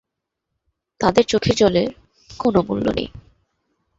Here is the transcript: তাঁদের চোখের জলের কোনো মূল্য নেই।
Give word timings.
তাঁদের 1.01 1.25
চোখের 1.25 1.55
জলের 1.55 1.89
কোনো 2.29 2.59
মূল্য 2.67 2.85
নেই। 2.95 3.09